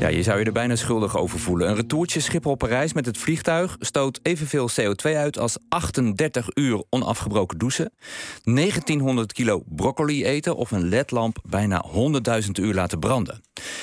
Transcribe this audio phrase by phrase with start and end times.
[0.00, 1.68] Ja, je zou je er bijna schuldig over voelen.
[1.68, 7.92] Een retourtje Schiphol-Parijs met het vliegtuig stoot evenveel CO2 uit als 38 uur onafgebroken douchen,
[8.42, 11.84] 1900 kilo broccoli eten of een ledlamp bijna
[12.42, 13.40] 100.000 uur laten branden.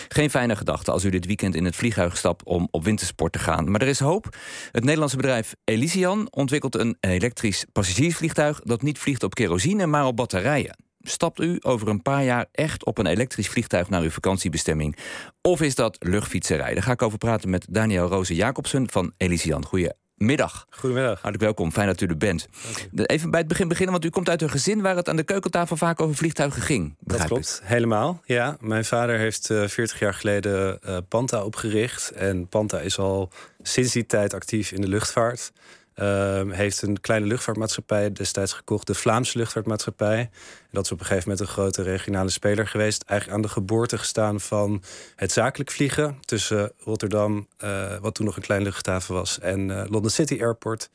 [0.07, 3.39] Geen fijne gedachte als u dit weekend in het vliegtuig stapt om op wintersport te
[3.39, 3.71] gaan.
[3.71, 4.37] Maar er is hoop.
[4.71, 10.15] Het Nederlandse bedrijf Elysian ontwikkelt een elektrisch passagiersvliegtuig dat niet vliegt op kerosine, maar op
[10.15, 10.82] batterijen.
[11.05, 14.97] Stapt u over een paar jaar echt op een elektrisch vliegtuig naar uw vakantiebestemming?
[15.41, 16.73] Of is dat luchtfietserij?
[16.73, 19.65] Daar ga ik over praten met Daniel Roze Jacobsen van Elysian.
[19.65, 20.65] Goedemiddag.
[20.69, 21.13] Goedemiddag.
[21.13, 22.47] Hartelijk welkom, fijn dat u er bent.
[22.93, 25.23] Even bij het begin beginnen, want u komt uit een gezin waar het aan de
[25.23, 26.95] keukentafel vaak over vliegtuigen ging.
[26.99, 28.21] Dat klopt, helemaal.
[28.25, 32.11] Ja, mijn vader heeft uh, eh, 40 jaar geleden uh, Panta opgericht.
[32.11, 33.31] En Panta is al
[33.61, 35.51] sinds die tijd actief in de luchtvaart.
[35.95, 40.19] Uh, heeft een kleine luchtvaartmaatschappij destijds gekocht, de Vlaamse luchtvaartmaatschappij.
[40.19, 40.29] En
[40.71, 43.03] dat is op een gegeven moment een grote regionale speler geweest.
[43.03, 44.83] Eigenlijk aan de geboorte gestaan van
[45.15, 49.83] het zakelijk vliegen tussen Rotterdam, uh, wat toen nog een kleine luchthaven was, en uh,
[49.87, 50.89] London City Airport.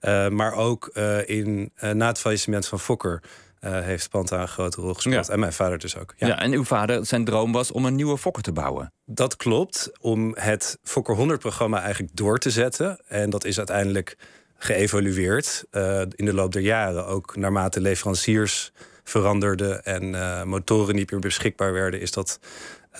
[0.00, 0.86] Uh, maar ook
[1.26, 3.22] in, na het faillissement van Fokker.
[3.60, 5.28] heeft Panta een grote rol gespeeld.
[5.28, 6.14] En mijn vader dus ook.
[6.16, 6.26] Ja.
[6.26, 6.38] ja.
[6.38, 8.92] en uw vader, zijn droom was om een nieuwe Fokker te bouwen.
[9.04, 13.00] Dat klopt, om het Fokker 100-programma eigenlijk door te zetten.
[13.08, 14.16] En dat is uiteindelijk
[14.62, 17.06] geëvolueerd uh, in de loop der jaren.
[17.06, 18.72] Ook naarmate leveranciers
[19.04, 22.38] veranderden en uh, motoren niet meer beschikbaar werden, is dat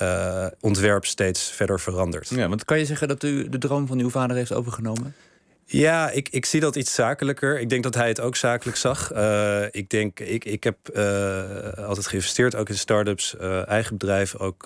[0.02, 2.28] uh, ontwerp steeds verder veranderd.
[2.28, 5.14] Ja, want kan je zeggen dat u de droom van uw vader heeft overgenomen?
[5.72, 7.60] Ja, ik, ik zie dat iets zakelijker.
[7.60, 9.12] Ik denk dat hij het ook zakelijk zag.
[9.12, 14.36] Uh, ik denk, ik, ik heb uh, altijd geïnvesteerd, ook in start-ups, uh, eigen bedrijf
[14.36, 14.64] ook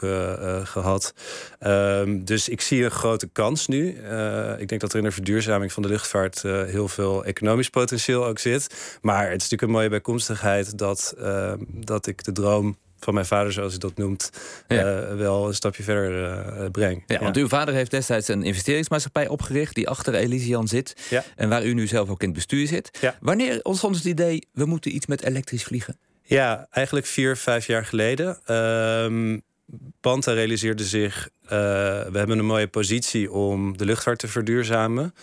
[0.63, 1.15] gehad.
[1.61, 3.89] Um, dus ik zie een grote kans nu.
[4.59, 8.39] ik denk dat er in de verduurzaming van de luchtvaart heel veel economisch potentieel ook
[8.39, 8.99] zit.
[9.03, 13.27] Maar het is natuurlijk een mooie bijkomstigheid dat, ehm, dat ik de droom van mijn
[13.27, 14.31] vader, zoals hij dat noemt,
[14.69, 15.03] ja.
[15.03, 16.23] uh, wel een stapje verder
[16.61, 17.03] uh, breng.
[17.07, 20.97] Ja, want uw vader heeft destijds een investeringsmaatschappij opgericht die achter Elysian zit
[21.37, 23.15] en waar u nu zelf ook in het bestuur zit.
[23.21, 25.99] Wanneer ontstond het idee, we moeten iets met elektrisch vliegen?
[26.23, 28.55] Ja, eigenlijk vier, vijf jaar geleden.
[28.55, 29.43] Um,
[30.01, 35.15] Panta realiseerde zich, uh, we hebben een mooie positie om de luchtvaart te verduurzamen.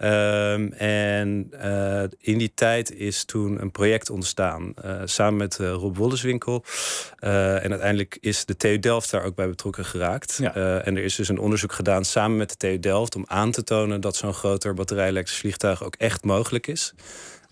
[0.00, 4.74] Um, en uh, in die tijd is toen een project ontstaan.
[4.84, 6.64] Uh, samen met uh, Rob Wolleswinkel.
[7.18, 10.38] en uiteindelijk is de TU Delft daar ook bij betrokken geraakt.
[10.40, 10.54] Ja.
[10.82, 13.16] en er is dus een onderzoek gedaan samen met de TU Delft...
[13.16, 16.94] om aan te tonen dat zo'n groter batterij-elektrisch vliegtuig ook echt mogelijk is.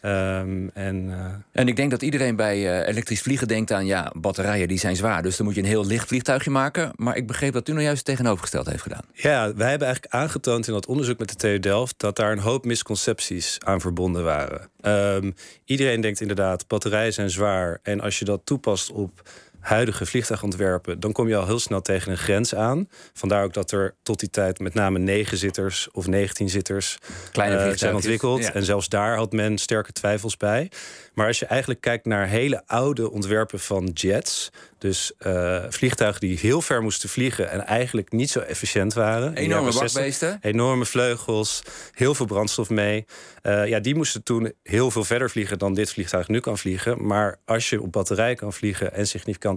[0.02, 1.24] Um, en, uh...
[1.52, 3.86] en ik denk dat iedereen bij uh, elektrisch vliegen denkt aan...
[3.86, 6.92] ja, batterijen die zijn zwaar, dus dan moet je een heel licht vliegtuigje maken.
[6.96, 9.04] Maar ik begreep dat u nou juist het tegenovergesteld heeft gedaan.
[9.12, 11.94] Ja, wij hebben eigenlijk aangetoond in dat onderzoek met de TU Delft...
[11.96, 14.68] dat daar een hoop misconcepties aan verbonden waren.
[14.82, 17.78] Um, iedereen denkt inderdaad, batterijen zijn zwaar...
[17.82, 19.28] en als je dat toepast op
[19.66, 22.88] huidige vliegtuigontwerpen, dan kom je al heel snel tegen een grens aan.
[23.12, 26.98] Vandaar ook dat er tot die tijd met name negen zitters of 19 zitters
[27.38, 28.50] uh, zijn ontwikkeld.
[28.52, 30.70] En zelfs daar had men sterke twijfels bij.
[31.14, 36.38] Maar als je eigenlijk kijkt naar hele oude ontwerpen van jets, dus uh, vliegtuigen die
[36.38, 39.34] heel ver moesten vliegen en eigenlijk niet zo efficiënt waren.
[39.34, 40.38] Enorme bakbeesten.
[40.40, 41.62] Enorme vleugels,
[41.92, 43.04] heel veel brandstof mee.
[43.42, 47.06] Uh, ja, die moesten toen heel veel verder vliegen dan dit vliegtuig nu kan vliegen.
[47.06, 49.55] Maar als je op batterij kan vliegen en significant,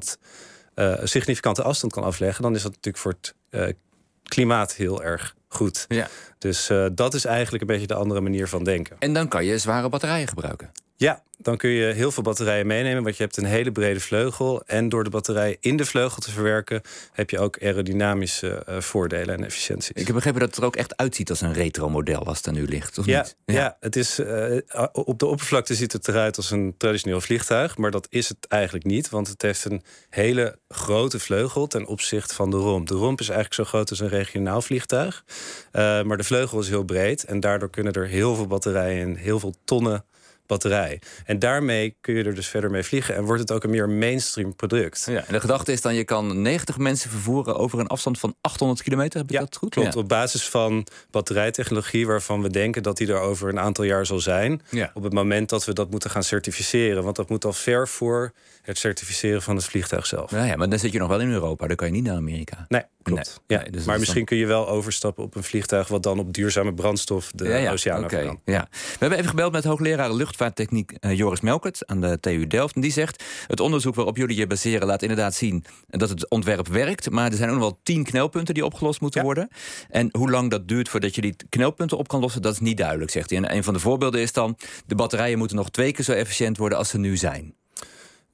[0.75, 3.15] uh, significante afstand kan afleggen, dan is dat natuurlijk voor
[3.49, 3.75] het
[4.23, 5.85] klimaat heel erg goed.
[5.87, 6.07] Ja.
[6.37, 8.95] Dus dat is eigenlijk een beetje de andere manier van denken.
[8.99, 10.71] En dan kan je zware batterijen gebruiken.
[10.99, 14.63] Ja, dan kun je heel veel batterijen meenemen, want je hebt een hele brede vleugel.
[14.65, 19.35] En door de batterij in de vleugel te verwerken, heb je ook aerodynamische uh, voordelen
[19.35, 19.89] en efficiënties.
[19.89, 22.51] Ik heb begrepen dat het er ook echt uitziet als een retro-model als het er
[22.51, 22.97] nu ligt.
[22.97, 23.35] Of ja, niet?
[23.45, 23.53] Ja.
[23.53, 24.57] ja, het is, uh,
[24.91, 28.85] op de oppervlakte ziet het eruit als een traditioneel vliegtuig, maar dat is het eigenlijk
[28.85, 32.87] niet, want het heeft een hele grote vleugel ten opzichte van de romp.
[32.87, 36.69] De romp is eigenlijk zo groot als een regionaal vliegtuig, uh, maar de vleugel is
[36.69, 40.03] heel breed en daardoor kunnen er heel veel batterijen in, heel veel tonnen
[40.49, 41.01] batterij.
[41.25, 43.89] En daarmee kun je er dus verder mee vliegen en wordt het ook een meer
[43.89, 45.05] mainstream product.
[45.09, 48.35] Ja, en de gedachte is dan, je kan 90 mensen vervoeren over een afstand van
[48.41, 49.19] 800 kilometer.
[49.19, 49.69] Heb ik dat goed?
[49.69, 54.05] Klopt, op basis van batterijtechnologie waarvan we denken dat die er over een aantal jaar
[54.05, 54.61] zal zijn.
[54.69, 54.91] Ja.
[54.93, 57.03] Op het moment dat we dat moeten gaan certificeren.
[57.03, 60.31] Want dat moet al ver voor het certificeren van het vliegtuig zelf.
[60.31, 62.15] Ja, ja maar dan zit je nog wel in Europa, dan kan je niet naar
[62.15, 62.65] Amerika.
[62.67, 63.41] Nee, klopt.
[63.47, 63.63] ja.
[63.71, 67.31] dus maar misschien kun je wel overstappen op een vliegtuig wat dan op duurzame brandstof
[67.35, 68.37] de ja, oceaan okay.
[68.45, 68.67] Ja.
[68.71, 72.75] We hebben even gebeld met hoogleraar luchtvaarttechniek uh, Joris Melkert aan de TU Delft.
[72.75, 76.67] En die zegt: het onderzoek waarop jullie je baseren laat inderdaad zien dat het ontwerp
[76.67, 79.49] werkt, maar er zijn ook nog wel tien knelpunten die opgelost moeten worden.
[79.89, 82.77] En hoe lang dat duurt voordat je die knelpunten op kan lossen, dat is niet
[82.77, 83.39] duidelijk, zegt hij.
[83.39, 86.57] En een van de voorbeelden is dan: de batterijen moeten nog twee keer zo efficiënt
[86.57, 87.58] worden als ze nu zijn.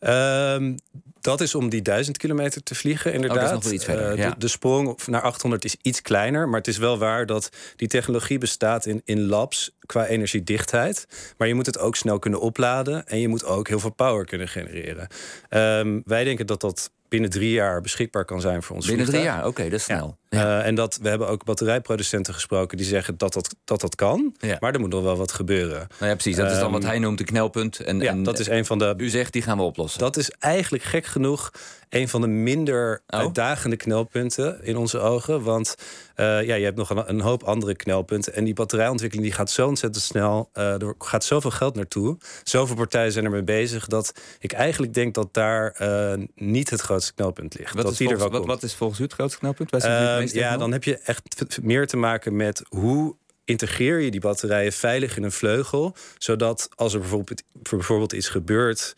[0.06, 0.76] Ehm,
[1.22, 3.38] dat is om die 1000 kilometer te vliegen, inderdaad.
[3.38, 4.30] Oh, dat is nog wel iets verder, ja.
[4.30, 6.50] de, de sprong naar 800 is iets kleiner.
[6.50, 11.08] Maar het is wel waar dat die technologie bestaat in, in labs qua energiedichtheid.
[11.38, 13.08] Maar je moet het ook snel kunnen opladen.
[13.08, 15.08] En je moet ook heel veel power kunnen genereren.
[15.50, 19.22] Ehm, wij denken dat dat binnen drie jaar beschikbaar kan zijn voor ons Binnen drie
[19.22, 20.18] jaar, oké, dat is snel.
[20.30, 24.36] Eh, en dat, we hebben ook batterijproducenten gesproken die zeggen dat dat, dat, dat kan.
[24.40, 24.58] Ja.
[24.60, 25.88] Maar er moet nog wel wat gebeuren.
[26.00, 26.36] Nou ja, precies.
[26.36, 27.80] Dat is dan wat Ehm, hij noemt een knelpunt.
[27.80, 30.00] En, Ja, en dat is een van de u zegt, die gaan we oplossen.
[30.00, 31.52] dat is eigenlijk gek genoeg
[31.90, 33.20] een van de minder Oh.
[33.20, 35.44] uitdagende knelpunten in onze ogen.
[35.44, 35.76] Want
[36.16, 38.34] eh, ja, je hebt nog een, een hoop andere knelpunten.
[38.34, 40.50] En die batterijontwikkeling die gaat zo ontzettend snel.
[40.54, 42.18] eh, er gaat zoveel geld naartoe.
[42.44, 43.88] Zoveel partijen zijn ermee bezig.
[43.88, 45.76] Dat ik eigenlijk denk dat daar
[46.36, 47.74] niet het grootste knelpunt ligt.
[47.74, 48.52] wat, dat is volgens, wel wat, komt.
[48.54, 49.72] wat is volgens u het grootste knelpunt?
[50.34, 55.18] Ja, dan heb je echt meer te maken met hoe integreer je die batterijen veilig
[55.18, 55.96] in een vleugel.
[56.18, 58.96] Zodat als er bijvoorbeeld, bijvoorbeeld iets gebeurt.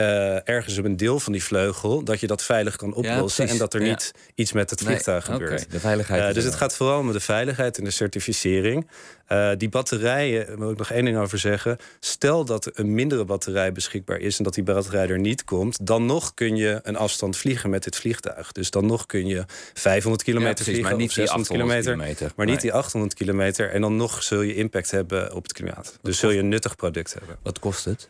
[0.00, 3.48] Eh, ergens op een deel van die vleugel, dat je dat veilig kan oplossen.
[3.48, 3.88] en dat er Ja.
[3.90, 5.70] niet iets met het vliegtuig gebeurt.
[5.70, 6.22] de veiligheid.
[6.28, 8.88] Eh, dus het gaat vooral om de veiligheid en de certificering.
[9.26, 11.76] Eh, die batterijen, daar wil ik nog één ding over zeggen.
[12.00, 15.86] Stel dat er een mindere batterij beschikbaar is en dat die batterij er niet komt,
[15.86, 18.52] dan nog kun je een afstand vliegen met dit vliegtuig.
[18.52, 19.44] Dus dan nog kun je
[19.74, 21.92] 500 Ja, kilometer precies, vliegen maar niet of die 600 800 kilometer.
[21.92, 22.32] kilometer.
[22.36, 23.70] Maar niet die 800 kilometer.
[23.70, 25.98] En dan nog zul je impact hebben op het klimaat.
[26.02, 27.36] Dus zul je een nuttig product hebben.
[27.42, 28.08] Wat kost het?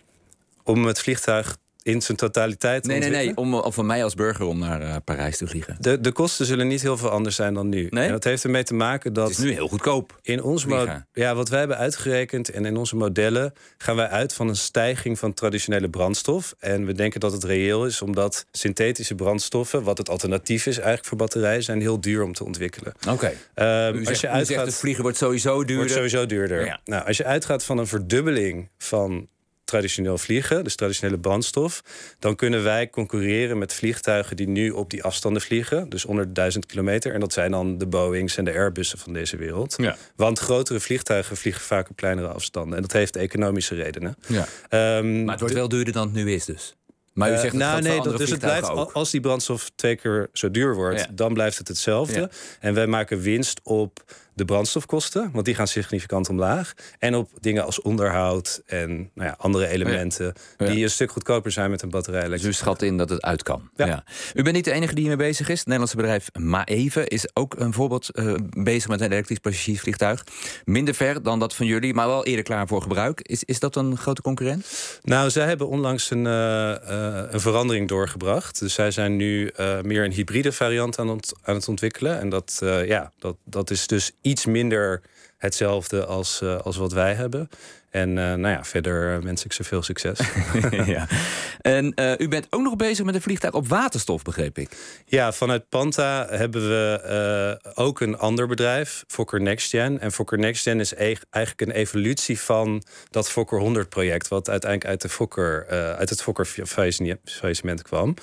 [0.65, 3.37] Om het vliegtuig in zijn totaliteit te Nee, nee, nee.
[3.37, 5.77] Om, voor mij als burger om naar eh, Parijs te vliegen.
[5.81, 7.87] De, de kosten zullen niet heel veel anders zijn dan nu.
[7.91, 8.07] Nee?
[8.07, 9.29] En dat heeft ermee te maken dat...
[9.29, 10.19] Het is nu heel goedkoop.
[10.23, 10.67] In ons
[11.13, 15.19] ja, wat wij hebben uitgerekend en in onze modellen gaan wij uit van een stijging
[15.19, 16.55] van traditionele brandstof.
[16.59, 21.07] En we denken dat het reëel is, omdat synthetische brandstoffen, wat het alternatief is eigenlijk
[21.07, 22.93] voor batterijen, zijn heel duur om te ontwikkelen.
[23.09, 23.33] Oké.
[23.55, 25.77] Ehm, U als je uitgaat, zegt het vliegen wordt sowieso duurder.
[25.77, 26.65] wordt sowieso duurder.
[26.65, 26.81] Ja.
[26.85, 29.29] Nou, als je uitgaat van een verdubbeling van
[29.71, 31.83] traditioneel vliegen, dus traditionele brandstof,
[32.19, 36.33] dan kunnen wij concurreren met vliegtuigen die nu op die afstanden vliegen, dus onder de
[36.33, 37.15] 1000 kilometer.
[37.15, 39.75] En dat zijn dan de Boeings en de Airbussen van deze wereld.
[39.77, 39.97] Ja.
[40.17, 42.77] Want grotere vliegtuigen vliegen vaak op kleinere afstanden.
[42.77, 44.17] En dat heeft economische redenen.
[44.27, 44.47] Ja.
[44.69, 46.75] Ehm, Maar het wordt wel duurder dan het nu is dus.
[47.13, 48.93] Maar u eh, zegt het nou, nee, dat, dus het blijft, ook.
[48.93, 51.07] als die brandstof twee keer zo duur wordt, Ja.
[51.13, 52.21] dan blijft het hetzelfde.
[52.21, 52.29] Ja.
[52.61, 54.05] En wij maken winst op
[54.35, 56.73] de brandstofkosten, want die gaan significant omlaag.
[56.99, 60.67] En op dingen als onderhoud en nou ja, andere elementen Ja.
[60.67, 62.29] die een stuk goedkoper zijn met een batterij.
[62.29, 63.71] Dus u schat in dat het uit kan.
[63.77, 64.05] Ja.
[64.35, 65.59] U bent niet de enige die hiermee bezig is.
[65.59, 70.25] Het Nederlandse bedrijf Maeve is ook een voorbeeld eh, bezig met een elektrisch passagiersvliegtuig.
[70.65, 73.21] Minder ver dan dat van jullie, maar wel eerder klaar voor gebruik.
[73.21, 74.67] Is, is dat een grote concurrent?
[75.03, 78.59] Nou, zij hebben onlangs een, eh, eh, een verandering doorgebracht.
[78.61, 79.51] Dus zij zijn nu
[79.83, 82.21] meer een hybride variant aan, ont- aan het ontwikkelen.
[82.21, 85.03] En dat, ja, dat, dat is dus iets minder
[85.37, 87.49] hetzelfde als, eh, als wat wij hebben.
[87.91, 90.19] En eh, nou ja, verder eh, wens ik ze veel succes.
[90.87, 91.07] ja.
[91.61, 94.71] En eh, u bent ook nog bezig met een vliegtuig op waterstof, begreep ik.
[95.07, 100.01] Ja, vanuit Panta hebben we ook een ander bedrijf, Fokker NextGen.
[100.01, 104.91] En Fokker NextGen is eig- eigenlijk een evolutie van dat Fokker 100 project, wat uiteindelijk
[104.91, 105.67] uit, de Fokker,
[105.97, 106.47] uit het Fokker
[107.25, 108.15] faillissement kwam.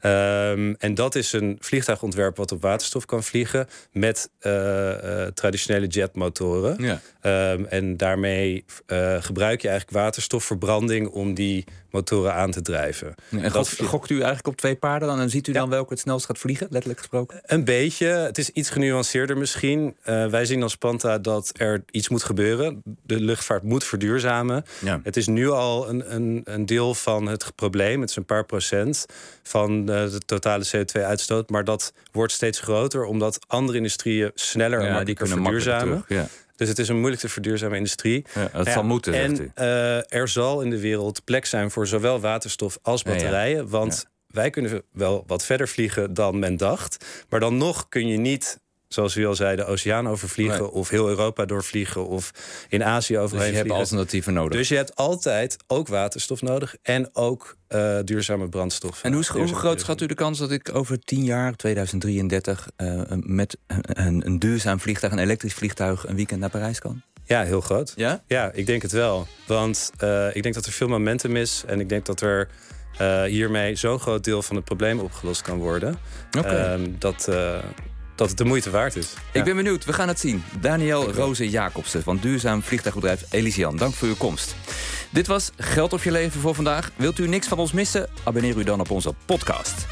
[0.00, 4.30] Ehm, en dat is een vliegtuigontwerp wat op waterstof kan vliegen met
[5.34, 6.82] traditionele jetmotoren.
[6.82, 7.00] Ja.
[7.20, 8.64] Ehm, en daarmee
[9.22, 11.64] gebruik je eigenlijk waterstofverbranding om die
[11.94, 13.14] motoren aan te drijven.
[13.30, 15.20] En Dat gokt, u eigenlijk op twee paarden dan?
[15.20, 15.58] En ziet u Ja.
[15.60, 17.40] dan welke het snelst gaat vliegen, letterlijk gesproken?
[17.44, 18.06] Een beetje.
[18.06, 19.96] Het is iets genuanceerder misschien.
[20.02, 22.82] Eh, wij zien als Panta dat er iets moet gebeuren.
[23.02, 24.64] De luchtvaart moet verduurzamen.
[24.84, 25.00] Ja.
[25.02, 28.00] Het is nu al een, een, een deel van het probleem.
[28.00, 29.06] Het is een paar procent
[29.42, 31.50] van eh, de totale CO2-uitstoot.
[31.50, 36.04] Maar dat wordt steeds groter omdat andere industrieën sneller en Ja, die makkelijker verduurzamen.
[36.56, 38.24] Dus het is een moeilijk te verduurzame industrie.
[38.34, 39.50] Ja, dat Ja, zal moeten, en, zegt u.
[39.54, 43.68] eh, er zal in de wereld plek zijn voor zowel waterstof als batterijen.
[43.68, 47.24] Want wij kunnen wel wat verder vliegen dan men dacht.
[47.28, 48.60] Maar dan nog kun je niet,
[48.94, 50.58] zoals u al zei, de oceaan overvliegen...
[50.58, 50.70] Nee.
[50.70, 52.30] of heel Europa doorvliegen of
[52.68, 54.58] in Azië Dus overheen je hebt alternatieven nodig.
[54.58, 59.02] Dus je hebt altijd ook waterstof nodig en ook eh, duurzame brandstof.
[59.02, 63.56] En hoe, groot schat u de kans dat ik over 10 jaar, 2033, eh, met
[63.66, 67.02] een, een, duurzaam vliegtuig, een elektrisch vliegtuig, een weekend naar Parijs kan?
[67.24, 67.92] Ja, heel groot.
[67.96, 68.22] Ja?
[68.26, 69.26] Ja, ik denk het wel.
[69.46, 71.62] Want eh, ik denk dat er veel momentum is.
[71.66, 72.48] En ik denk dat er
[73.26, 75.96] hiermee zo'n groot deel van het probleem opgelost kan worden.
[76.38, 76.48] Oké.
[76.48, 77.28] Ehm, dat,
[78.14, 79.12] dat het de moeite waard is.
[79.32, 79.38] Ja.
[79.38, 80.44] Ik ben benieuwd, we gaan het zien.
[80.60, 83.76] Daniel Roze Jacobsen van duurzaam vliegtuigbedrijf Elysian.
[83.76, 84.54] Dank voor uw komst.
[85.10, 86.90] Dit was Geld op je leven voor vandaag.
[86.96, 88.08] Wilt u niks van ons missen?
[88.22, 89.86] Abonneer u dan op onze podcast.